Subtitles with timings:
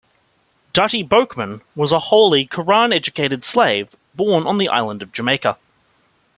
[0.73, 5.59] Dutty Boukman was a Holy Koran-educated slave born on the island of Jamaica.